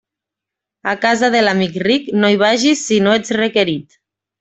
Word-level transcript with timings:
A 0.93 0.95
casa 1.03 1.29
de 1.37 1.43
l'amic 1.45 1.79
ric 1.91 2.11
no 2.25 2.35
hi 2.35 2.43
vagis 2.47 2.85
si 2.91 3.03
no 3.09 3.19
ets 3.23 3.41
requerit. 3.45 4.07